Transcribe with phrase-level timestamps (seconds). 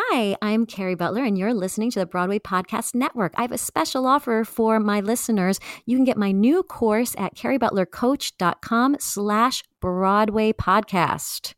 [0.00, 3.34] Hi, I'm Kerry Butler, and you're listening to the Broadway Podcast Network.
[3.36, 5.58] I have a special offer for my listeners.
[5.86, 11.54] You can get my new course at kerrybutlercoach.com slash Broadway Podcast.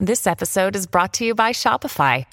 [0.00, 2.24] This episode is brought to you by Shopify.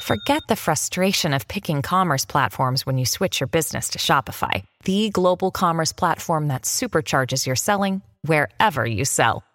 [0.00, 5.10] Forget the frustration of picking commerce platforms when you switch your business to Shopify, the
[5.10, 9.44] global commerce platform that supercharges your selling wherever you sell.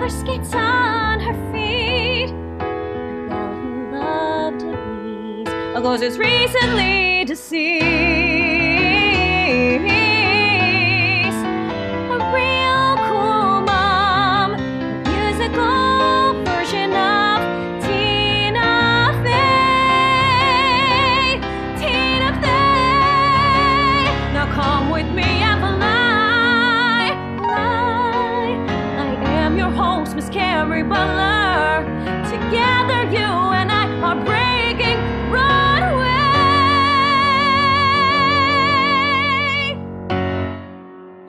[0.00, 2.28] Roller skates on her feet.
[2.58, 5.46] The girl who loved please.
[5.76, 8.59] Oh, goes recently deceased.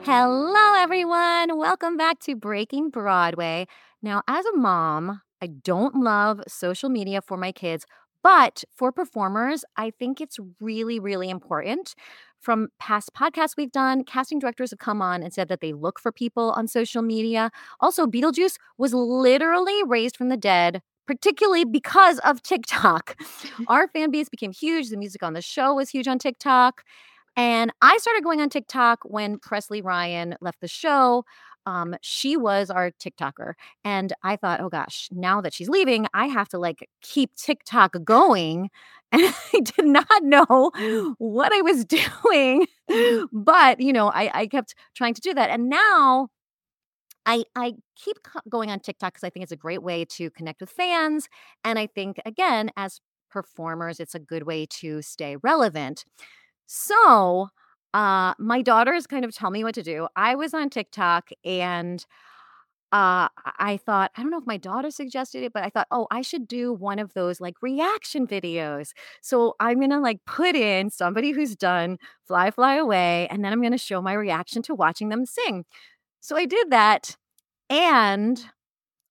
[0.04, 1.56] Hello, everyone.
[1.56, 3.66] Welcome back to Breaking Broadway.
[4.02, 7.86] Now, as a mom, I don't love social media for my kids,
[8.22, 11.94] but for performers, I think it's really, really important.
[12.42, 16.00] From past podcasts we've done, casting directors have come on and said that they look
[16.00, 17.52] for people on social media.
[17.80, 20.82] Also, Beetlejuice was literally raised from the dead.
[21.06, 23.16] Particularly because of TikTok.
[23.68, 24.88] Our fan base became huge.
[24.88, 26.82] The music on the show was huge on TikTok.
[27.36, 31.24] And I started going on TikTok when Presley Ryan left the show.
[31.64, 33.54] Um, she was our TikToker.
[33.84, 37.96] And I thought, oh gosh, now that she's leaving, I have to like keep TikTok
[38.04, 38.70] going.
[39.12, 39.22] And
[39.54, 40.70] I did not know
[41.18, 41.84] what I was
[42.24, 42.66] doing.
[43.32, 45.50] But, you know, I, I kept trying to do that.
[45.50, 46.28] And now
[47.26, 48.16] I I keep
[48.48, 51.28] going on TikTok because I think it's a great way to connect with fans,
[51.64, 53.00] and I think again as
[53.30, 56.04] performers, it's a good way to stay relevant.
[56.66, 57.48] So,
[57.94, 60.08] uh, my daughters kind of tell me what to do.
[60.16, 62.04] I was on TikTok and.
[62.92, 66.06] Uh, I thought, I don't know if my daughter suggested it, but I thought, oh,
[66.10, 68.90] I should do one of those like reaction videos.
[69.22, 73.62] So I'm gonna like put in somebody who's done Fly, Fly Away, and then I'm
[73.62, 75.64] gonna show my reaction to watching them sing.
[76.20, 77.16] So I did that.
[77.70, 78.44] And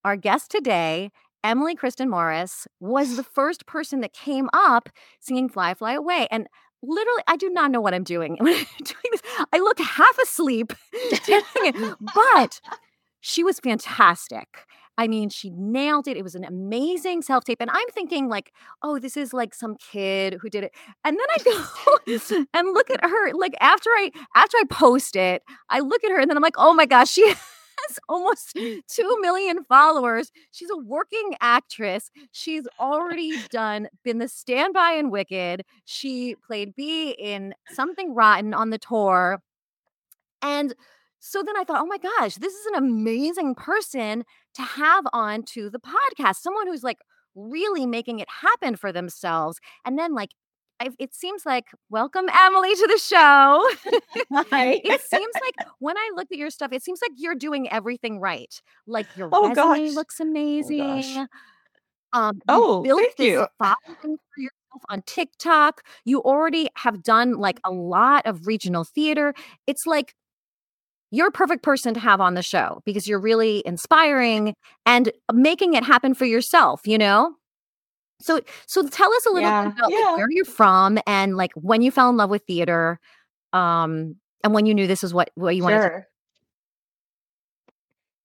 [0.04, 1.12] our guest today,
[1.44, 4.90] Emily Kristen Morris, was the first person that came up
[5.20, 6.28] singing Fly, Fly Away.
[6.32, 6.48] And
[6.84, 9.22] literally, I do not know what I'm doing when I'm doing this.
[9.54, 10.74] I look half asleep
[11.26, 12.62] doing it, but
[13.22, 14.48] she was fantastic.
[14.98, 16.18] I mean, she nailed it.
[16.18, 17.62] It was an amazing self tape.
[17.62, 18.52] And I'm thinking, like,
[18.84, 20.74] oh, this is like some kid who did it.
[21.04, 23.34] And then I go and look at her.
[23.34, 26.58] Like after I after I post it, I look at her and then I'm like,
[26.58, 27.28] oh my gosh, she
[27.88, 28.80] has almost mm.
[28.88, 30.32] two million followers.
[30.52, 32.12] She's a working actress.
[32.32, 35.64] She's already done been the standby in Wicked.
[35.86, 39.42] She played Bea in Something Rotten on the tour.
[40.44, 40.74] And
[41.22, 45.44] so then I thought, oh my gosh, this is an amazing person to have on
[45.54, 46.38] to the podcast.
[46.38, 46.98] Someone who's like
[47.36, 49.60] really making it happen for themselves.
[49.86, 50.32] And then, like,
[50.82, 53.70] I, it seems like, welcome, Emily, to the show.
[54.84, 58.20] It seems like when I look at your stuff, it seems like you're doing everything
[58.20, 58.54] right.
[58.88, 59.56] Like, your Oh, resume
[59.88, 59.96] gosh.
[59.96, 60.28] looks gosh.
[60.28, 61.28] amazing.
[62.14, 63.48] Um, you Oh, built thank this you.
[63.60, 65.82] following for yourself on TikTok.
[66.06, 69.34] You already have done like a lot of regional theater.
[69.68, 70.14] It's like
[71.12, 74.54] you're a perfect person to have on the show because you're really inspiring
[74.86, 77.36] and making it happen for yourself, you know?
[78.22, 81.52] So so tell us a little Yeah, bit about like, where you're from and like
[81.56, 83.00] when you fell in love with theater
[83.54, 85.90] um and when you knew this is what what you wanted to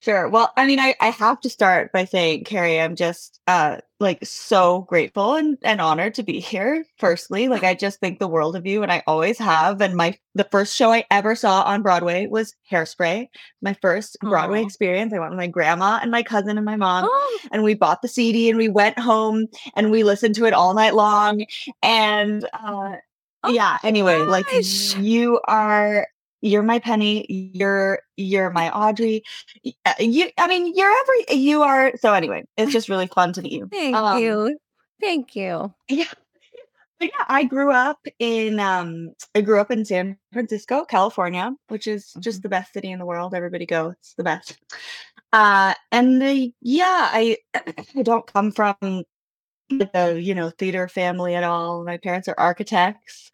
[0.06, 0.28] Sure.
[0.28, 4.24] Well, I mean, I, I have to start by saying, Kerry, I'm just uh like
[4.24, 6.84] so grateful and, and honored to be here.
[6.98, 9.80] Firstly, like I just think the world of you and I always have.
[9.80, 13.26] And my the first show I ever saw on Broadway was Hairspray.
[13.60, 15.12] My first Broadway experience.
[15.12, 18.00] I went with my grandma and my cousin and my mom Oh, and we bought
[18.00, 21.44] the CD and we went home and we listened to it all night long.
[21.82, 22.94] And uh
[23.42, 24.46] Oh yeah, anyway, like
[24.98, 26.06] you are
[26.46, 29.22] you're my Penny, you're you're my Audrey.
[29.84, 33.42] uh, You I mean, you're every you are so anyway, it's just really fun to
[33.42, 33.68] meet you.
[33.70, 34.58] thank Um you.
[35.00, 35.74] Thank you.
[35.88, 36.04] yeah.
[36.98, 41.86] But yeah, I grew up in um I grew up in San Francisco, California, which
[41.86, 42.42] is just Mhm.
[42.44, 43.34] the best city in the world.
[43.34, 44.58] Everybody go, it's the best.
[45.32, 47.36] Uh and the, yeah, I
[47.96, 48.76] I don't come from
[49.70, 51.84] the you know theater family at all.
[51.84, 53.32] My parents are architects.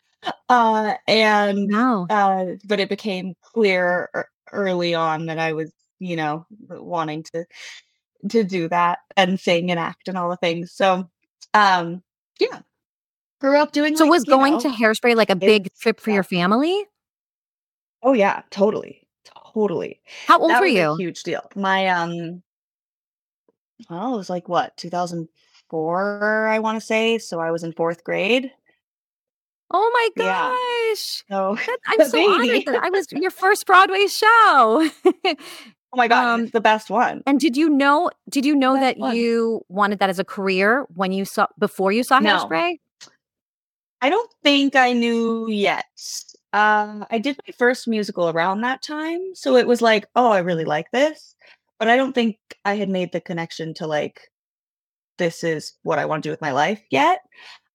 [0.49, 2.07] Uh and Wow.
[2.11, 7.45] uh but it became clear ear- early on that I was, you know, wanting to
[8.31, 10.73] to do that and sing and act and all the things.
[10.73, 11.09] So
[11.55, 12.03] um
[12.41, 12.61] yeah,
[13.41, 16.23] grew up doing So like, was going to hairspray like a big trip for your
[16.25, 16.87] family?
[18.03, 19.07] Oh yeah, totally.
[19.55, 20.01] Totally.
[20.27, 20.97] How old That were you?
[20.97, 21.49] huge deal.
[21.55, 22.43] My um
[23.91, 27.19] well, it was like what, 2004, I want to say.
[27.19, 28.51] So I was in fourth grade.
[29.73, 30.51] Oh my Yeah.
[30.91, 31.25] gosh.
[31.31, 34.89] So That, I'm so honored that I was your first Broadway show.
[35.95, 37.23] Oh my god, um, it's the best one.
[37.27, 39.15] and did you know did you know that one.
[39.15, 42.47] you wanted that as a career when you saw before you saw No.
[42.49, 42.79] Hairspray?
[44.01, 45.85] I don't think I knew yet.
[46.55, 50.39] Uh, I did my first musical around that time, so it was like, oh, I
[50.39, 51.35] really like this,
[51.79, 54.31] but I don't think I had made the connection to like,
[55.19, 57.21] this is what I want to do with my life yet.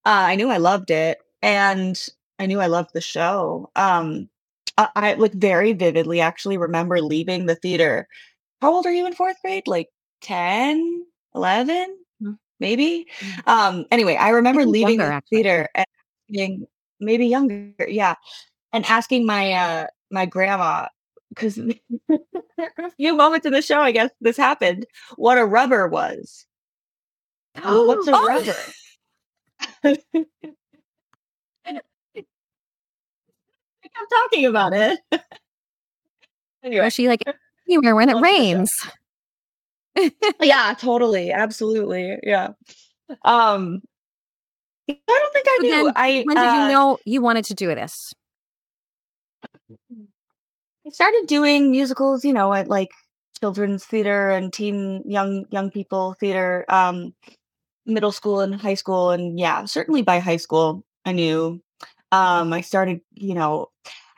[0.04, 2.08] Uh, I knew I loved it, and
[2.38, 3.70] I knew I loved the show.
[3.76, 4.28] Um,
[4.76, 8.08] I, I like very vividly actually remember leaving the theater.
[8.60, 9.66] How old are you in fourth grade?
[9.66, 9.88] Like
[10.22, 11.04] 10,
[11.34, 12.36] 11, Mm.
[12.60, 13.06] maybe?
[13.20, 13.48] Mm.
[13.48, 15.86] Um, anyway, I remember leaving younger the theater and
[16.30, 16.66] asking,
[17.00, 18.16] maybe younger, yeah,
[18.72, 20.88] and asking my uh my grandma
[21.30, 21.58] because
[22.10, 24.86] a few moments in the show, I guess this happened.
[25.16, 26.46] What a rubber was.
[27.62, 28.54] What's a Oh, rubber?
[33.98, 34.98] I kept talking about it.
[36.62, 37.22] anyway, was she like
[37.68, 38.70] anywhere when it love rains?
[40.40, 42.50] Yeah, totally, absolutely, yeah.
[43.24, 43.82] Um,
[44.88, 45.92] I don't think I So knew.
[45.96, 48.12] I when did uh, you know you wanted to do this?
[50.86, 52.90] I started doing musicals, you know, at like
[53.40, 57.12] children's theater and teen young young people theater, um,
[57.86, 61.60] middle school and high school, and yeah, certainly by high school, I knew.
[62.10, 63.66] Um, I started, you know,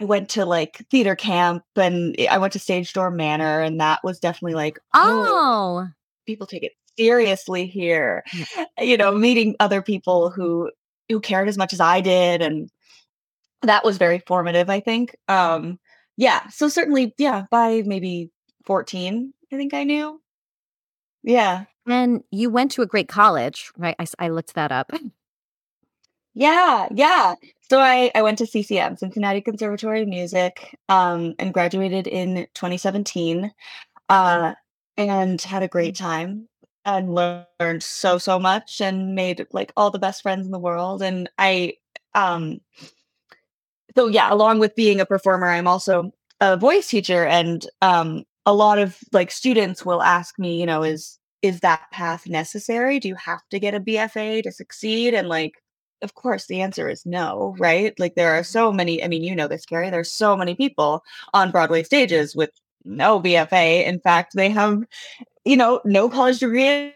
[0.00, 4.00] I went to like theater camp and I went to Stage Door Manor, and that
[4.02, 5.26] was definitely like, oh,
[5.84, 5.88] Oh.
[6.26, 8.24] people take it seriously here.
[8.78, 10.70] You know, meeting other people who
[11.08, 12.70] who cared as much as I did, and
[13.62, 14.70] that was very formative.
[14.70, 15.14] I think.
[15.28, 15.78] Um,
[16.16, 18.30] yeah, so certainly, yeah, by maybe
[18.64, 20.20] fourteen, I think I knew.
[21.22, 23.94] Yeah, And you went to a great college, right?
[23.98, 24.90] I, I looked that up.
[26.34, 27.34] yeah, yeah.
[27.70, 33.52] So I I went to CCM, Cincinnati Conservatory of Music, um, and graduated in 2017,
[34.08, 34.54] uh,
[34.96, 36.48] and had a great time
[36.84, 41.02] and learned so so much and made like all the best friends in the world.
[41.02, 41.74] And I
[42.14, 42.60] um
[43.96, 48.54] so yeah, along with being a performer, I'm also a voice teacher, and um, a
[48.54, 53.00] lot of like students will ask me, you know, is is that path necessary?
[53.00, 55.14] Do you have to get a BFA to succeed?
[55.14, 55.54] And like,
[56.02, 57.60] of course, the answer is no, mm.
[57.60, 57.98] right?
[57.98, 58.52] Like there are mm-hmm.
[58.52, 59.02] so many.
[59.02, 59.90] I mean, you know this, Kerry.
[59.90, 61.02] There's so many people
[61.34, 62.50] on Broadway stages with
[62.84, 63.86] no BFA.
[63.86, 64.82] In fact, they have,
[65.44, 66.94] you know, no college degree at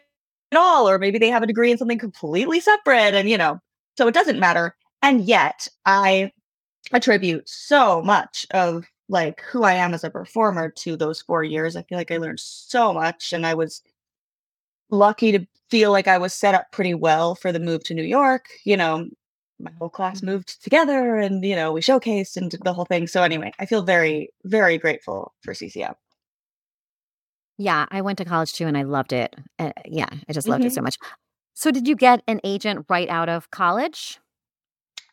[0.57, 3.61] all, or maybe they have a degree in something completely separate, and you know,
[3.99, 4.77] so it doesn't matter.
[5.03, 6.33] And yet, I
[6.93, 11.77] attribute so much of like who I am as a performer to those four years.
[11.77, 13.83] I feel like I learned so much and I was
[14.91, 18.03] lucky to feel like I was set up pretty well for the move to New
[18.05, 18.47] York.
[18.65, 19.09] You know,
[19.61, 23.07] my whole class moved together and, you know, we showcased and did the whole thing.
[23.07, 25.95] So anyway, I feel very, very grateful for CCM.
[27.59, 29.35] Yeah, I went to college too and I loved it.
[29.59, 30.75] Uh, yeah, I just loved it Mhm.
[30.75, 30.99] so much.
[31.55, 34.19] So, did you get an agent right out of college?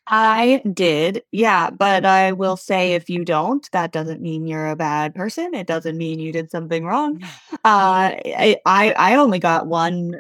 [0.08, 4.76] I did, yeah, but I will say if you don't, that doesn't mean you're a
[4.76, 5.54] bad person.
[5.54, 7.22] It doesn't mean you did something wrong.
[7.64, 10.20] Uh, I I only got one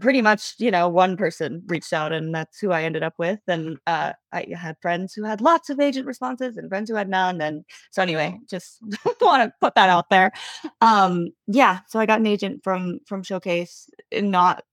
[0.00, 3.40] pretty much, you know, one person reached out and that's who I ended up with.
[3.46, 7.08] And uh, I had friends who had lots of agent responses and friends who had
[7.08, 7.40] none.
[7.40, 8.78] And so anyway, just
[9.20, 10.32] want to put that out there.
[10.80, 14.64] Um, yeah, so I got an agent from from Showcase, not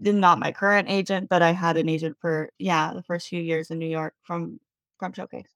[0.00, 3.70] not my current agent, but I had an agent for yeah the first few years
[3.70, 4.60] in New York from
[4.98, 5.48] from Showcase.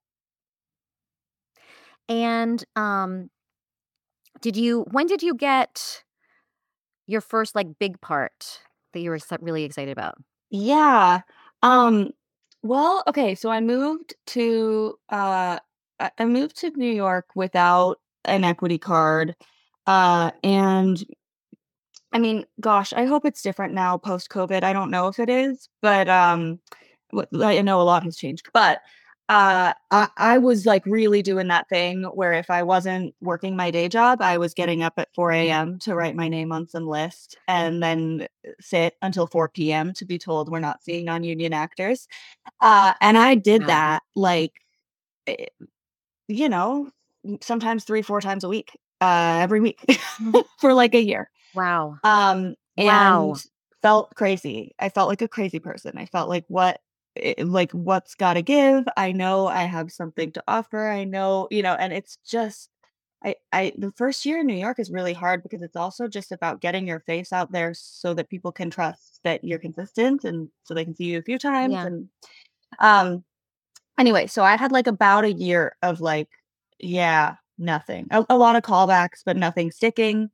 [2.08, 3.30] And um,
[4.40, 4.86] did you?
[4.90, 6.04] When did you get
[7.06, 8.60] your first like big part
[8.92, 10.16] that you were really excited about?
[10.50, 11.20] Yeah.
[11.62, 12.10] Um.
[12.62, 13.34] Well, okay.
[13.34, 15.58] So I moved to uh,
[16.18, 19.34] I moved to New York without an equity card,
[19.86, 21.02] uh, and
[22.12, 24.62] I mean, gosh, I hope it's different now post COVID.
[24.62, 26.58] I don't know if it is, but um,
[27.34, 28.48] I know a lot has changed.
[28.52, 28.80] But
[29.28, 33.70] uh, I, I was like really doing that thing where if I wasn't working my
[33.70, 35.78] day job, I was getting up at 4 a.m.
[35.80, 39.92] to write my name on some list and then uh, sit until 4 p.m.
[39.94, 42.08] to be told we're not seeing non union actors.
[42.62, 44.52] Uh, and I did that like,
[45.26, 45.46] eh,
[46.26, 46.90] you know,
[47.42, 50.38] sometimes three, four times a week, uh, every week mm-hmm.
[50.58, 51.30] for like a year.
[51.54, 51.98] Wow.
[52.02, 53.36] Um, and wow.
[53.82, 54.74] felt crazy.
[54.78, 55.98] I felt like a crazy person.
[55.98, 56.80] I felt like what
[57.18, 58.84] Eh, like what's got to give.
[58.96, 60.88] I know I have something to offer.
[60.88, 62.70] I know, you know, and it's just
[63.24, 66.32] I I the first year in New York is really hard because it's also just
[66.32, 70.48] about getting your face out there so that people can trust that you're consistent and
[70.64, 71.86] so they can see you a few times yeah.
[71.86, 72.08] and
[72.78, 73.24] um
[73.98, 76.28] anyway, so I had like about a year of like
[76.78, 78.06] yeah, nothing.
[78.10, 80.30] A, a lot of callbacks but nothing sticking.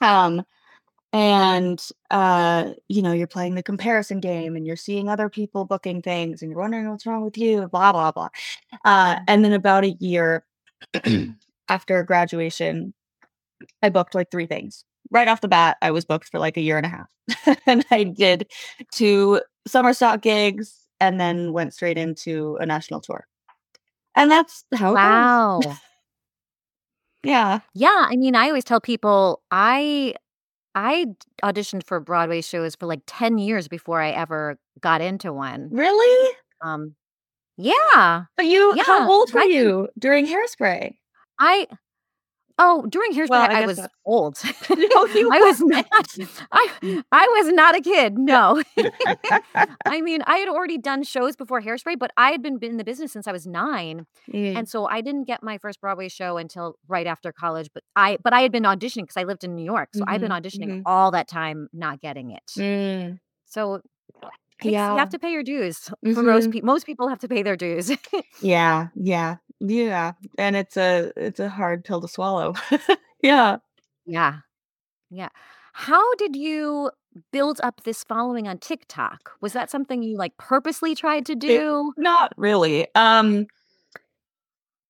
[0.00, 0.44] Um
[1.12, 6.00] and uh you know you're playing the comparison game and you're seeing other people booking
[6.00, 8.28] things and you're wondering what's wrong with you blah blah blah.
[8.84, 10.44] Uh and then about a year
[11.68, 12.94] after graduation
[13.82, 14.84] i booked like three things.
[15.10, 17.58] Right off the bat i was booked for like a year and a half.
[17.66, 18.50] And i did
[18.92, 23.26] two summer stock gigs and then went straight into a national tour.
[24.14, 25.60] And that's how wow.
[27.22, 27.60] Yeah.
[27.74, 30.14] Yeah i mean i always tell people i
[30.74, 31.06] I
[31.42, 35.68] auditioned for Broadway shows for like 10 years before I ever got into one.
[35.70, 36.36] Really?
[36.62, 36.94] Um
[37.56, 38.24] yeah.
[38.36, 40.94] But you yeah, how old were I, you during Hairspray?
[41.38, 41.66] I
[42.62, 44.38] Oh, during Hairspray, well, I, I was old.
[44.70, 45.86] no, you I was not.
[46.52, 48.18] I I was not a kid.
[48.18, 48.62] No,
[49.86, 52.84] I mean, I had already done shows before Hairspray, but I had been in the
[52.84, 54.54] business since I was nine, mm.
[54.54, 57.70] and so I didn't get my first Broadway show until right after college.
[57.72, 60.10] But I but I had been auditioning because I lived in New York, so mm-hmm,
[60.10, 60.82] I've been auditioning mm-hmm.
[60.84, 62.42] all that time, not getting it.
[62.58, 63.20] Mm.
[63.46, 63.80] So
[64.62, 64.92] yeah.
[64.92, 65.78] you have to pay your dues.
[65.78, 66.12] Mm-hmm.
[66.12, 67.90] For most people, most people have to pay their dues.
[68.42, 69.36] yeah, yeah.
[69.60, 72.54] Yeah, and it's a it's a hard pill to swallow.
[73.22, 73.58] Yeah.
[74.06, 74.38] Yeah.
[75.10, 75.28] Yeah.
[75.74, 76.90] How did you
[77.32, 79.32] build up this following on TikTok?
[79.42, 81.92] Was that something you like purposely tried to It do?
[81.98, 82.88] not really.
[82.94, 83.46] Um,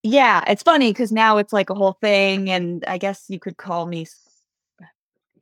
[0.02, 3.56] yeah, it's funny because now it's like a whole thing, and I guess you could
[3.56, 4.06] call me,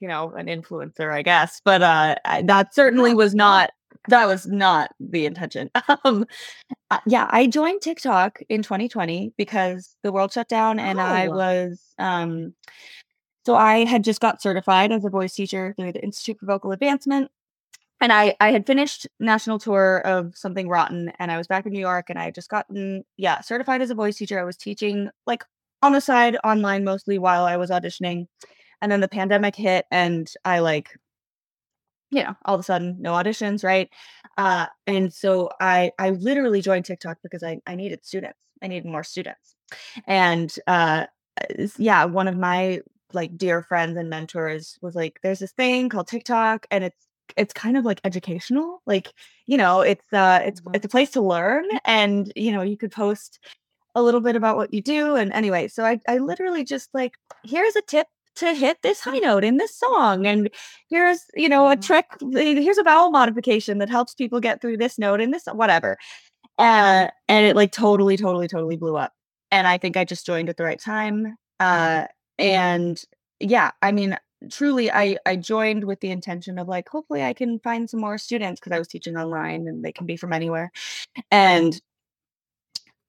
[0.00, 1.60] you know, an influencer, I guess.
[1.64, 3.70] But uh, I, that certainly was not
[4.08, 5.70] that was not the intention.
[6.04, 6.26] Um,
[6.90, 11.30] uh, yeah, I joined TikTok in 2020 because the world shut down, and I oh.
[11.32, 12.54] was um,
[13.44, 16.72] so I had just got certified as a voice teacher through the Institute for Vocal
[16.72, 17.30] Advancement,
[18.00, 21.72] and I I had finished national tour of Something Rotten, and I was back in
[21.72, 24.38] New York, and I had just gotten yeah certified as a voice teacher.
[24.38, 25.44] I was teaching like
[25.82, 28.26] on the side online mostly while I was auditioning,
[28.82, 30.96] and then the pandemic hit, and I like
[32.10, 33.90] you know, all of a sudden no auditions, right?
[34.36, 38.38] Uh, and so I I literally joined TikTok because I I needed students.
[38.62, 39.54] I needed more students.
[40.06, 41.06] And uh
[41.78, 42.80] yeah, one of my
[43.12, 47.52] like dear friends and mentors was like, there's this thing called TikTok and it's it's
[47.52, 48.82] kind of like educational.
[48.86, 49.12] Like,
[49.46, 50.74] you know, it's uh it's mm-hmm.
[50.74, 53.38] it's a place to learn and you know, you could post
[53.94, 55.16] a little bit about what you do.
[55.16, 58.06] And anyway, so I I literally just like, here's a tip
[58.38, 60.48] to hit this high note in this song and
[60.88, 61.80] here's you know a mm-hmm.
[61.80, 65.96] trick here's a vowel modification that helps people get through this note in this whatever
[66.58, 69.12] uh, and it like totally totally totally blew up
[69.50, 72.04] and i think i just joined at the right time uh,
[72.38, 73.04] and
[73.40, 74.16] yeah i mean
[74.50, 78.18] truly i i joined with the intention of like hopefully i can find some more
[78.18, 80.70] students because i was teaching online and they can be from anywhere
[81.32, 81.80] and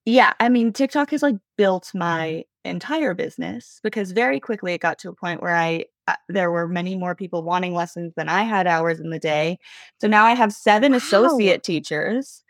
[0.06, 5.00] yeah i mean tiktok has like built my entire business because very quickly it got
[5.00, 8.44] to a point where I uh, there were many more people wanting lessons than I
[8.44, 9.60] had hours in the day.
[10.02, 10.98] So now I have seven wow.
[10.98, 12.44] associate teachers.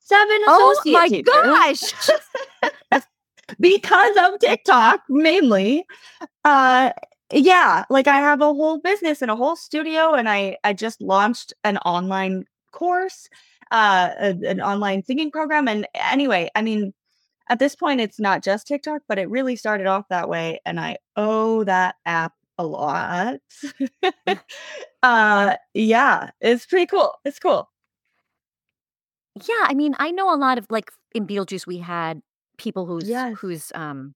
[0.00, 1.94] Seven oh associate oh my teachers.
[2.90, 3.02] gosh.
[3.60, 5.84] because of TikTok mainly.
[6.44, 6.90] Uh
[7.32, 11.00] Yeah, like I have a whole business and a whole studio, and I I just
[11.00, 13.28] launched an online course,
[13.70, 15.66] uh, a, an online singing program.
[15.68, 16.92] And anyway, I mean,
[17.48, 20.80] at this point, it's not just TikTok, but it really started off that way, and
[20.80, 23.40] I owe that app a lot.
[25.02, 27.14] uh, yeah, it's pretty cool.
[27.24, 27.70] It's cool.
[29.48, 32.22] Yeah, I mean, I know a lot of like in Beetlejuice, we had
[32.58, 33.38] people whose Yes.
[33.40, 34.14] whose um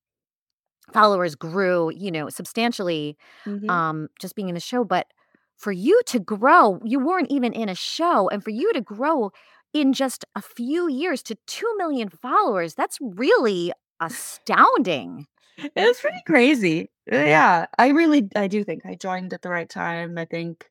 [0.93, 3.17] followers grew, you know, substantially
[3.47, 3.81] Mhm.
[3.81, 5.09] um just being in the show, but
[5.57, 9.33] for you to grow, you weren't even in a show and for you to grow
[9.73, 15.27] in just a few years to 2 million followers, that's really astounding.
[15.59, 16.91] It was pretty crazy.
[17.11, 20.19] Uh, Yeah, I really, I do think I joined at the right time.
[20.19, 20.69] I think,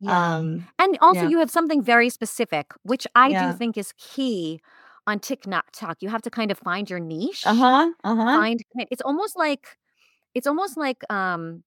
[0.00, 0.36] Yeah.
[0.38, 4.60] um, And also yeah, you have something very specific, which I do think is key
[5.06, 5.98] on TikTok.
[6.00, 7.46] You have to kind of find your niche.
[7.46, 7.92] Uh huh.
[8.04, 8.38] Uh huh.
[8.38, 8.60] Find
[8.90, 9.78] it's almost like
[10.34, 11.64] it's almost like um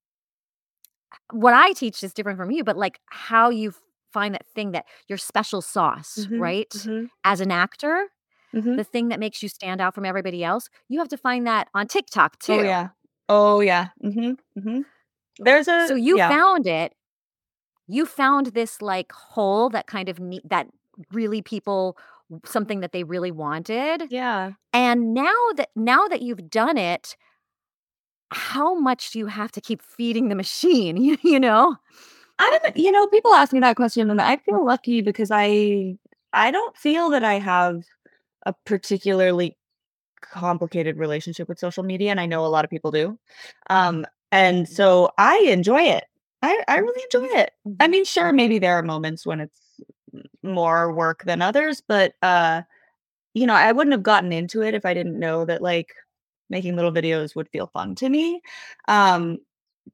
[1.31, 3.73] what I teach is different from you, but like how you
[4.13, 6.37] find that thing that your special sauce, Mhm.
[6.37, 6.73] right?
[6.73, 7.09] Mhm.
[7.25, 8.09] As an actor,
[8.53, 8.77] Mhm.
[8.77, 11.69] the thing that makes you stand out from everybody else, you have to find that
[11.75, 12.61] on TikTok Oh too.
[12.61, 12.89] yeah.
[13.29, 13.89] Oh yeah.
[14.03, 14.37] Mhm.
[14.57, 14.85] Mhm.
[15.39, 16.29] There's a So you yeah.
[16.29, 16.93] found it.
[17.87, 20.67] You found this like hole that kind of need that
[21.11, 21.97] really people
[22.45, 24.09] something that they really wanted.
[24.09, 24.53] Yeah.
[24.73, 27.17] And now that now that you've done it,
[28.31, 30.97] how much do you have to keep feeding the machine?
[30.97, 31.77] You, you know?
[32.43, 32.77] I don't.
[32.77, 35.97] You know, people ask me that question, and I feel lucky because I
[36.33, 37.83] I don't feel that I have
[38.45, 39.57] a particularly
[40.21, 43.19] complicated relationship with social media, and I know a lot of people do.
[43.69, 46.05] Um, and so I enjoy it.
[46.41, 47.51] I I really enjoy it.
[47.79, 49.59] I mean, sure, maybe there are moments when it's
[50.43, 52.63] more work than others, but uh,
[53.33, 55.89] you know, I wouldn't have gotten into it if I didn't know that like
[56.49, 58.41] making little videos would feel fun to me.
[58.87, 59.39] Um,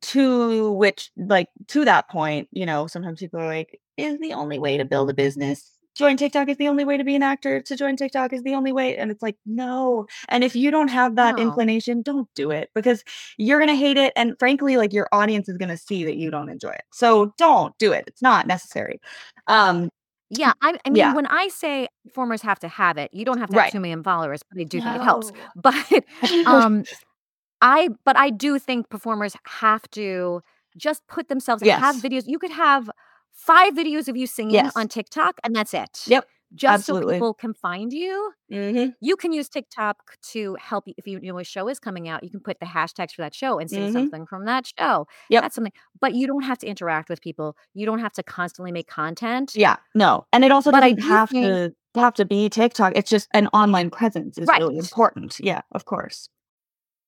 [0.01, 4.59] to which like to that point, you know, sometimes people are like, is the only
[4.59, 5.71] way to build a business.
[5.95, 7.61] Join TikTok is the only way to be an actor.
[7.61, 8.95] To join TikTok is the only way.
[8.95, 10.05] And it's like, no.
[10.29, 11.43] And if you don't have that No.
[11.43, 13.03] inclination, don't do it because
[13.37, 14.13] you're going to hate it.
[14.15, 16.83] And frankly, like your audience is going to see that you don't enjoy it.
[16.93, 18.05] So don't do it.
[18.07, 19.01] It's not necessary.
[19.47, 19.89] Um,
[20.29, 21.13] Yeah, I, I mean, Yeah.
[21.15, 23.71] when I say performers have to have it, you don't have to have Right.
[23.71, 25.31] two million followers, but I do think it helps.
[25.55, 25.75] But
[26.45, 26.83] um,
[27.61, 30.41] I, but I do think performers have to
[30.77, 31.79] just put themselves yes.
[31.79, 32.23] have videos.
[32.27, 32.89] You could have
[33.31, 34.73] five videos of you singing Yes.
[34.75, 36.03] on TikTok, and that's it.
[36.07, 38.31] Yep, Just so people can find you.
[38.51, 39.97] Mhm, You can use TikTok
[40.31, 42.23] to help you if you know a show is coming out.
[42.23, 43.93] You can put the hashtags for that show and sing Mhm.
[43.93, 45.05] something from that show.
[45.29, 45.43] Yep.
[45.43, 45.73] That's something.
[45.99, 47.55] But you don't have to interact with people.
[47.73, 49.51] You don't have to constantly make content.
[49.55, 50.25] Yeah, no.
[50.33, 51.45] And it also But I doesn't do have think-
[51.93, 52.93] to have to be TikTok.
[52.95, 55.39] It's just an online presence is really important.
[55.39, 56.29] Yeah, of course.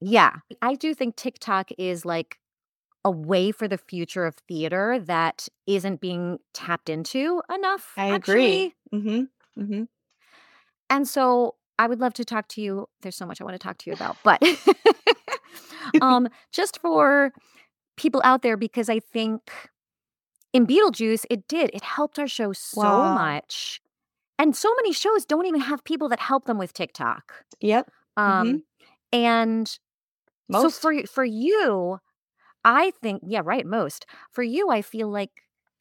[0.00, 2.38] Yeah, I do think TikTok is like
[3.04, 7.94] a way for the future of theater that isn't being tapped into enough.
[7.96, 8.74] I actually.
[8.92, 9.00] agree.
[9.00, 9.28] Mhm.
[9.58, 9.88] Mhm.
[10.90, 12.88] And so I would love to talk to you.
[13.02, 14.42] There's so much I want to talk to you about, but
[16.02, 17.32] um, just for
[17.96, 19.42] people out there, because I think
[20.52, 21.70] in Beetlejuice, it did.
[21.74, 23.08] It helped our show so Wow.
[23.14, 23.80] much.
[24.38, 27.44] And so many shows don't even have people that help them with TikTok.
[27.60, 27.90] Yep.
[28.16, 28.62] Um,
[29.12, 29.78] and
[30.50, 30.80] so Most.
[30.80, 31.98] for for you,
[32.64, 34.06] I think yeah, right, most.
[34.32, 35.30] For you, I feel like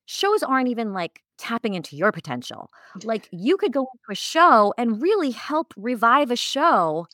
[0.05, 2.69] shows aren't even like tapping into your potential.
[3.03, 7.07] Like you could go into a show and really help revive a show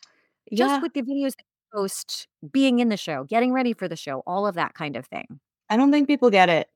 [0.54, 0.82] just yeah.
[0.82, 4.24] with the videos that you post, being in the show, getting ready for the show,
[4.26, 5.40] all of that kind of thing.
[5.70, 6.70] I don't think people get it.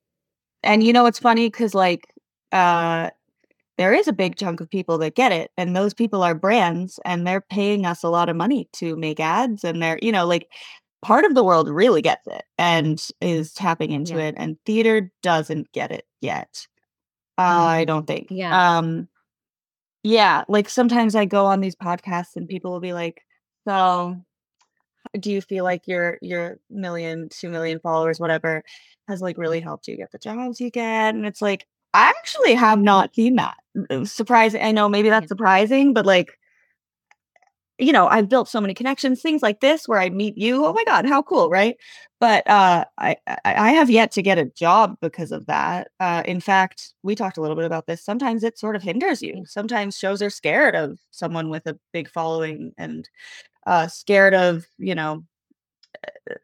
[0.63, 2.08] And you know it's funny cuz like
[2.52, 3.12] uh
[3.78, 7.00] there is a big chunk of people that get it and those people are brands
[7.06, 10.26] and they're paying us a lot of money to make ads and they're you know
[10.26, 10.48] like
[11.04, 14.26] part of the world really gets it and is tapping into Yeah.
[14.30, 16.68] it and theater doesn't get it yet.
[17.38, 18.28] I don't think.
[18.32, 18.78] Yeah.
[18.80, 19.08] Um
[20.04, 23.22] yeah, like sometimes I go on these podcasts and people will be like,
[23.68, 24.18] "So,
[25.20, 28.63] do you feel like your your million two million followers, whatever,
[29.08, 32.54] has like really helped you get the jobs you get?" And it's like, I actually
[32.54, 33.58] have not seen that.
[33.89, 34.62] Uh, Surprising.
[34.62, 36.38] I know maybe that's surprising, but like
[37.80, 40.65] you know, I've built so many connections, things like this where I meet you.
[40.65, 41.78] Oh my God, how cool, right?
[42.19, 45.89] But uh, I, I I have yet to get a job because of that.
[46.00, 48.04] Uh, in fact, we talked a little bit about this.
[48.04, 49.43] Sometimes it sort of hinders you.
[49.45, 53.08] Sometimes shows are scared of someone with a big following and
[53.67, 55.23] uh, scared of, you know,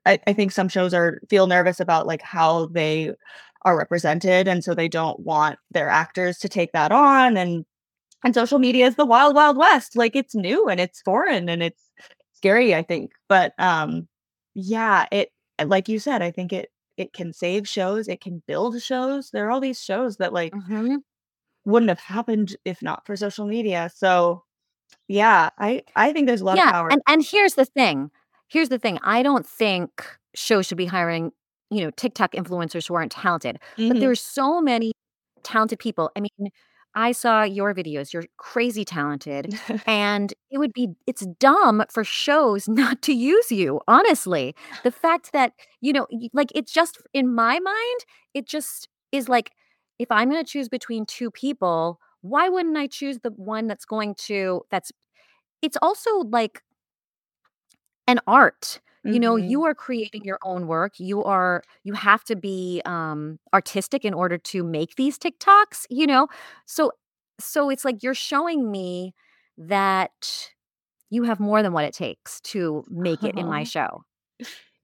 [0.06, 3.12] I, I think some shows are feel nervous about like how they
[3.66, 7.38] are represented, and so they don't want their actors to take that on.
[7.38, 7.66] And
[8.24, 9.96] and social media is the wild, wild west.
[9.98, 11.84] Like it's new and it's foreign and it's
[12.34, 13.12] scary, I think.
[13.30, 14.08] But um,
[14.56, 15.32] yeah, it
[15.66, 19.32] like you said, I think it it can save shows, it can build shows.
[19.32, 20.98] There are all these shows that like Mhm.
[21.66, 23.92] wouldn't have happened if not for social media.
[23.96, 24.44] So
[25.08, 26.90] yeah, I I think there's a lot of Yeah, power.
[26.92, 28.12] and and here's the thing.
[28.50, 29.00] Here's the thing.
[29.04, 31.32] I don't think shows should be hiring,
[31.74, 33.60] you know, TikTok influencers who aren't talented.
[33.88, 34.00] But Mhm.
[34.00, 34.92] there's so many
[35.44, 36.12] talented people.
[36.16, 36.50] I mean,
[36.96, 38.14] I saw your videos.
[38.14, 39.48] You're crazy talented.
[39.88, 44.56] And it would be it's dumb for shows not to use you, honestly.
[44.84, 48.00] The fact that, you know, like it's just in my mind,
[48.34, 49.52] it just is like
[50.00, 53.86] if I'm going to choose between two people, why wouldn't I choose the one that's
[53.86, 54.92] going to that's
[55.62, 56.62] it's also like
[58.08, 58.80] an art.
[59.04, 59.38] You know, Mhm.
[59.38, 61.00] you are creating your own work.
[61.00, 66.08] You are you have to be um artistic in order to make these TikToks, you
[66.08, 66.28] know?
[66.66, 66.92] So
[67.40, 69.14] so it's like you're showing me
[69.58, 70.52] that
[71.10, 74.04] you have more than what it takes to make it in my show.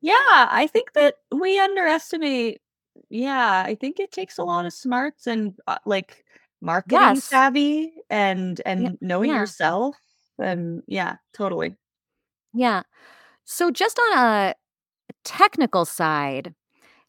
[0.01, 0.13] Yeah,
[0.49, 2.62] I think that we underestimate.
[3.10, 6.25] Yeah, I think it takes a lot of smarts and uh, like
[6.62, 7.21] marketing Yes.
[7.21, 9.36] savvy and and Yeah, knowing yeah.
[9.36, 9.95] yourself
[10.39, 11.75] and yeah, totally.
[12.53, 12.84] Yeah.
[13.51, 14.53] So just on a
[15.23, 16.53] technical side,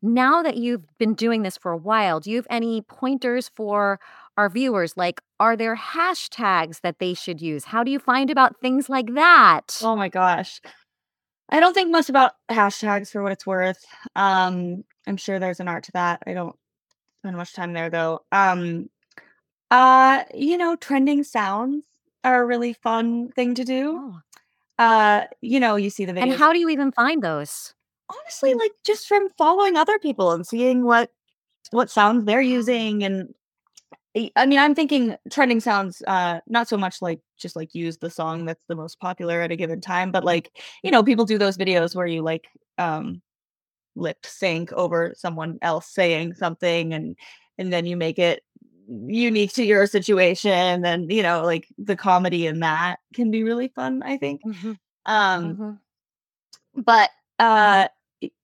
[0.00, 4.00] now that you've been doing this for a while, do you have any pointers for
[4.38, 4.96] our viewers?
[4.96, 7.66] Like, are there hashtags that they should use?
[7.66, 9.79] How do you find about things like that?
[9.83, 10.62] Oh my gosh.
[11.50, 13.85] I don't think much about hashtags for what it's worth.
[14.16, 16.22] Um, I'm sure there's an art to that.
[16.26, 16.57] I don't
[17.20, 18.20] spend much time there though.
[18.33, 18.88] Um,
[19.70, 21.85] uh, you know, trending sounds
[22.24, 24.12] are a really fun thing to do.
[24.14, 24.30] Oh.
[24.81, 26.23] Uh, you know, you see the videos.
[26.23, 27.75] And how do you even find those?
[28.11, 31.11] honestly like just from following other people and seeing what
[31.71, 33.33] what sounds they're using and
[34.16, 37.99] I- I mean I'm thinking trending sounds uh not so much like just like use
[37.99, 40.51] the song that's the most popular at a given time but like
[40.83, 43.23] you know people do those videos where you like um
[43.97, 47.16] lip sync over someone else saying something and
[47.59, 48.43] and then you make it
[48.90, 53.68] unique to your situation and you know like the comedy in that can be really
[53.68, 54.42] fun I think.
[54.44, 55.79] Mhm, um mhm.
[56.74, 57.88] but uh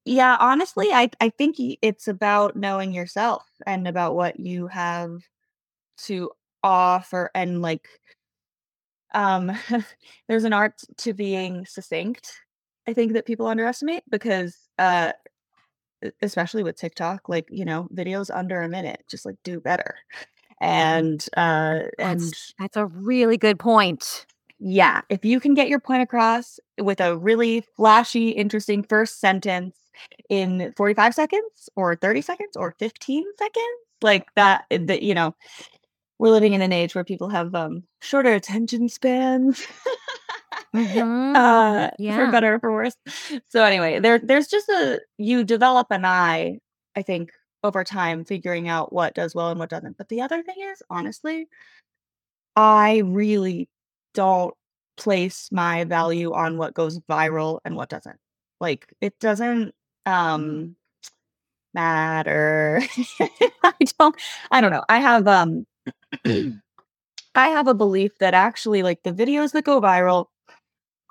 [0.05, 5.21] yeah honestly i i think it's about knowing yourself and about what you have
[5.99, 6.31] to
[6.63, 7.89] offer and like
[9.15, 9.53] um
[10.29, 12.41] there's an art to being succinct
[12.87, 15.13] i think that people underestimate because uh
[16.23, 19.97] especially with tiktok like you know videos under a minute just like do better
[20.61, 24.27] and uh and That's that's a really good point.
[24.59, 29.77] yeah, if you can get your point across with a really flashy, interesting first sentence
[30.29, 35.35] in 45 seconds or 30 seconds or 15 seconds, like that, eh, that you know,
[36.19, 39.67] we're living in an age where people have um shorter attention spans.
[40.75, 41.37] Mhm.
[41.37, 42.97] uh for better or for worse.
[43.49, 46.59] So anyway, there there's just a you develop an eye,
[46.97, 47.31] I think,
[47.67, 49.99] over time figuring out what does well and what doesn't.
[49.99, 51.49] But the other thing is, honestly,
[52.57, 53.69] I really
[54.15, 54.55] don't
[54.97, 58.19] place my value on what goes viral and what doesn't.
[58.61, 59.75] Like it doesn't
[60.07, 60.77] um
[61.75, 62.83] matter.
[63.65, 64.17] I don't
[64.51, 64.85] I don't know.
[64.89, 65.67] I have um
[66.27, 70.27] I have a belief that actually like the videos that go viral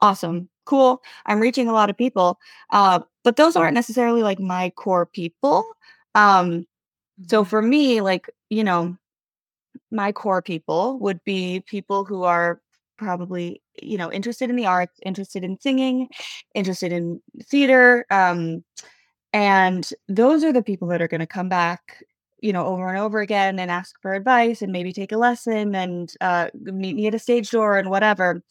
[0.01, 0.49] awesome.
[0.65, 1.01] Cool.
[1.27, 2.39] I'm reaching a lot of people.
[2.71, 5.65] Uh but those aren't necessarily like my core people.
[6.15, 6.65] Um
[7.29, 7.47] so Mhm.
[7.49, 8.97] for me like, you know,
[9.91, 12.61] my core people would be people who are
[12.97, 16.07] probably you know interested in the arts interested in singing
[16.55, 18.63] interested in theater um
[19.33, 22.03] and those are the people that are going to come back
[22.41, 25.75] you know over and over again and ask for advice and maybe take a lesson
[25.75, 28.41] and uh meet me at a stage door and whatever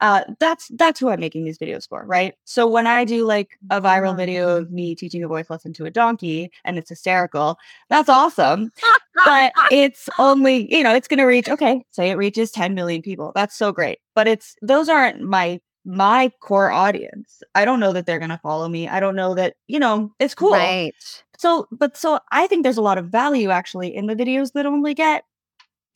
[0.00, 2.34] uh, that's that's who I'm making these videos for, right?
[2.44, 5.84] So when I do like a viral video of me teaching a voice lesson to
[5.84, 7.58] a donkey and it's hysterical,
[7.88, 8.72] that's awesome.
[9.24, 13.32] but it's only, you know, it's gonna reach, okay, say it reaches 10 million people.
[13.34, 13.98] That's so great.
[14.14, 17.42] But it's those aren't my my core audience.
[17.54, 18.88] I don't know that they're gonna follow me.
[18.88, 20.52] I don't know that, you know, it's cool.
[20.52, 20.94] Right.
[21.38, 24.66] So, but so I think there's a lot of value actually in the videos that
[24.66, 25.24] only get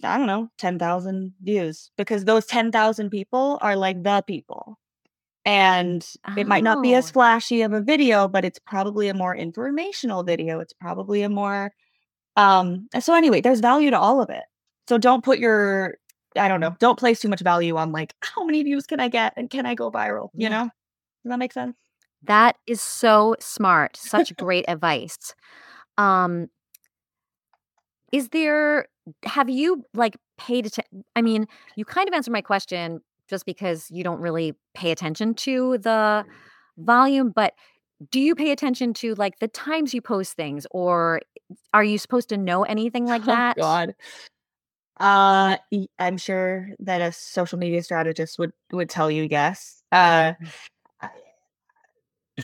[0.05, 4.79] I don't know, 10,000 views because those 10,000 people are like the people.
[5.45, 7.13] And it might not be as Oh.
[7.13, 10.61] flashy of a video, but it's probably a more informational video.
[10.61, 11.73] It's probably a more
[12.37, 14.45] um so anyway, there's value to all of it.
[14.89, 15.97] So don't put your
[16.37, 19.09] I don't know, don't place too much value on like how many views can I
[19.09, 20.51] get and can I go viral, you Yeah.
[20.51, 20.65] know?
[20.65, 21.77] Does that make sense?
[22.23, 23.97] That is so smart.
[23.97, 25.35] Such great advice.
[25.99, 26.49] Um
[28.13, 28.87] is there
[29.25, 33.91] have you like paid attention I mean, you kind of answered my question just because
[33.91, 36.25] you don't really pay attention to the
[36.79, 37.55] volume, but
[38.11, 41.21] do you pay attention to like the times you post things or
[41.73, 43.57] are you supposed to know anything like that?
[43.59, 43.95] Oh God.
[45.01, 45.57] Uh,
[45.99, 49.83] I'm sure that a social media strategist would would tell you yes.
[49.91, 50.35] Uh,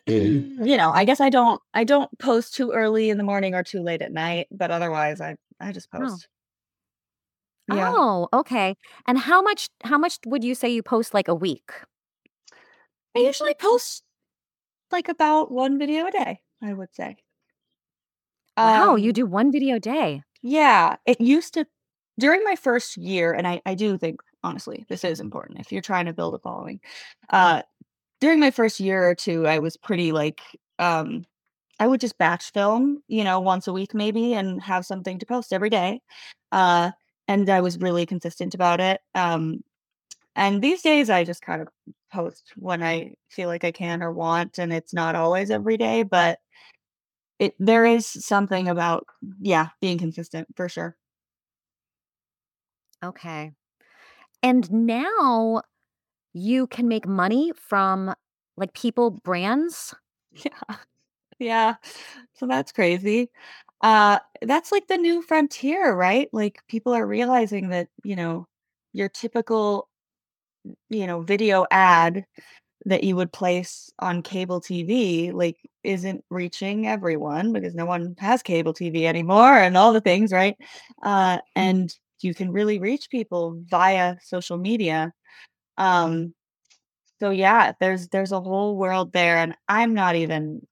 [0.06, 3.62] you know, I guess I don't I don't post too early in the morning or
[3.62, 6.00] too late at night, but otherwise I I just Oh.
[6.00, 6.28] post.
[7.70, 7.96] Yeah.
[7.98, 8.76] Oh, okay.
[9.06, 11.70] And how much how much would you say you post like a week?
[13.14, 14.02] I usually post
[14.92, 17.18] like about one video a day, I would say.
[18.62, 20.22] Wow, you Um, do one video a day.
[20.42, 21.66] Yeah, it used to
[22.18, 25.82] during my first year, and I, I do think honestly this is important if you're
[25.82, 26.80] trying to build a following.
[27.30, 27.62] Uh,
[28.20, 30.42] during my first year or two, I was pretty like
[30.78, 31.26] um,
[31.80, 35.26] I would just batch film, you know, once a week maybe, and have something to
[35.26, 36.02] post every day.
[36.52, 36.92] Uh,
[37.30, 39.00] and I was really consistent about it.
[39.14, 39.62] Um,
[40.36, 41.68] and these days, I just kind of
[42.12, 46.02] post when I feel like I can or want, and it's not always every day,
[46.02, 46.40] but
[47.38, 49.06] it there is something about
[49.40, 50.96] yeah being consistent for sure.
[53.02, 53.52] Okay.
[54.42, 55.62] And now
[56.32, 58.14] you can make money from
[58.56, 59.94] like people brands.
[60.44, 60.76] Yeah.
[61.40, 61.74] Yeah.
[62.34, 63.30] So that's crazy.
[63.82, 66.28] Uh that's like the new frontier, right?
[66.32, 68.46] Like people are realizing that, you know,
[68.92, 69.88] your typical,
[70.88, 72.24] you know, video ad
[72.86, 78.42] that you would place on cable TV like isn't reaching everyone because no one has
[78.42, 80.56] cable TV anymore and all the things, right?
[81.02, 85.12] Uh and you can really reach people via social media.
[85.78, 86.34] Um
[87.20, 90.66] so yeah, there's there's a whole world there and I'm not even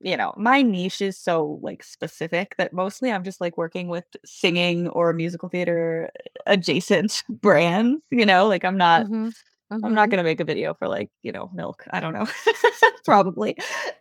[0.00, 4.04] you know, my niche is so like specific that mostly I'm just like working with
[4.24, 6.10] singing or musical theater
[6.46, 9.34] adjacent brands, you know, like I'm not Mhm,
[9.82, 9.94] I'm mhm.
[9.94, 11.84] not going to make a video for like, you know, milk.
[11.90, 12.26] I don't know.
[13.04, 13.56] Probably.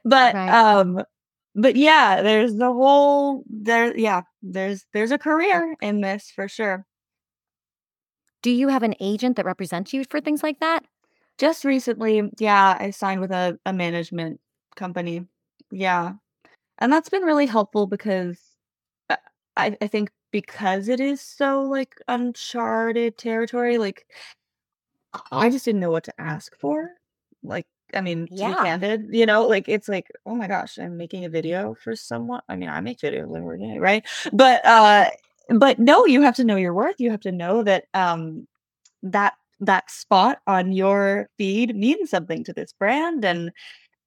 [0.06, 0.48] But Right.
[0.48, 1.02] um
[1.56, 6.86] but yeah, there's the whole there yeah, there's there's a career in this for sure.
[8.42, 10.86] Do you have an agent that represents you for things like that?
[11.38, 14.40] Just recently, yeah, I signed with a, a management
[14.76, 15.26] company.
[15.72, 16.14] Yeah.
[16.80, 18.40] And that's been really helpful because
[19.10, 19.18] uh,
[19.58, 24.08] I, I think because it is so like uncharted territory, like
[25.32, 26.92] I just didn't know what to ask for.
[27.44, 28.56] Like, I mean, to be Yeah.
[28.56, 32.42] candid, you know, like it's like, oh my gosh, I'm making a video for someone.
[32.50, 34.06] I mean, I make videos every day, right?
[34.34, 35.10] But uh
[35.50, 36.96] but no, you have to know your worth.
[37.00, 38.48] You have to know that um
[39.04, 43.52] that that spot on your feed means something to this brand and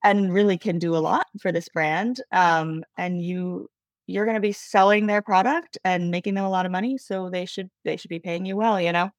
[0.05, 2.21] and really can do a lot for this brand.
[2.33, 3.69] Um and you
[4.09, 7.31] you're going to be selling their product and making them a lot of money, so
[7.31, 9.11] they should they should be paying you well, you know.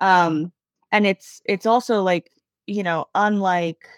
[0.00, 0.52] Um
[0.92, 2.30] and it's it's also like,
[2.66, 3.88] you know, unlike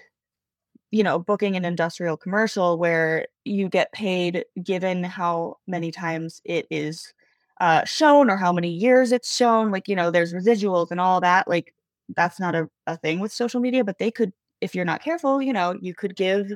[0.91, 6.67] you know, booking an industrial commercial where you get paid given how many times it
[6.71, 7.13] is
[7.61, 9.71] uh, shown or how many years it's shown.
[9.71, 11.47] Like, you know, there's residuals and all that.
[11.49, 11.75] Like,
[12.17, 15.41] that's not a, a thing with social media, but they could, if you're not careful,
[15.43, 16.53] you know, you could give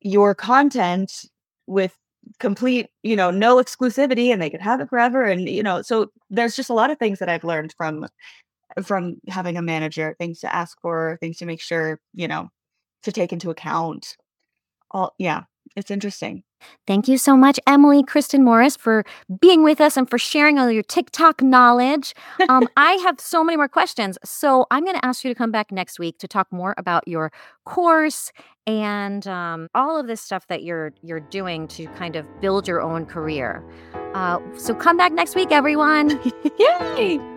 [0.00, 1.24] your content
[1.66, 1.96] with
[2.38, 5.24] complete, you know, no exclusivity and they could have it forever.
[5.24, 8.06] And, you know, so there's just a lot of things that I've learned from
[8.82, 12.50] from having a manager, things to ask for, things to make sure, you know,
[13.04, 14.16] to take into account.
[14.90, 16.42] All yeah, it's interesting.
[16.86, 19.04] Thank you so much, Emily Kristen Morris, for
[19.40, 22.14] being with us and for sharing all your TikTok knowledge.
[22.48, 24.18] Um, I have so many more questions.
[24.24, 27.06] So I'm going to ask you to come back next week to talk more about
[27.06, 27.30] your
[27.64, 28.32] course
[28.66, 32.80] and um, all of this stuff that you're you're doing to kind of build your
[32.80, 33.64] own career.
[34.14, 36.20] Uh, so come back next week, everyone.
[36.58, 37.35] Yay!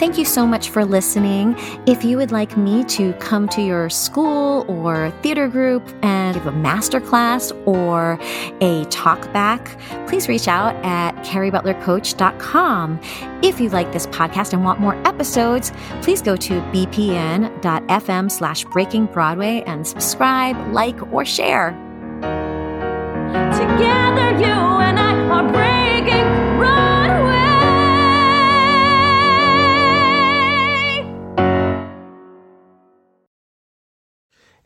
[0.00, 1.54] Thank you so much for listening.
[1.86, 6.46] If you would like me to come to your school or theater group and give
[6.46, 8.18] a master class or
[8.62, 12.98] a talk back, please reach out at kerrybutlercoach.com.
[13.42, 19.04] If you like this podcast and want more episodes, please go to bpn.fm slash breaking
[19.04, 21.72] Broadway and subscribe, like, or share.
[23.52, 25.69] Together, you and I are breaking